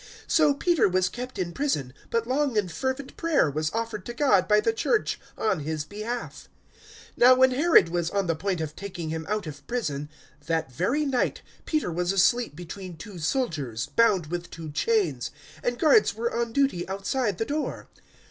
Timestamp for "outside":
16.89-17.37